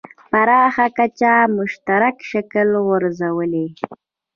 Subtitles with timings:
[0.31, 3.65] پراخه کچه مشترک شکل غورځولی.